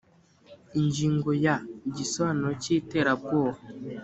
ingingo 0.79 1.29
ya…: 1.45 1.55
igisobanuro 1.89 2.51
cy’iterabwoba 2.63 3.59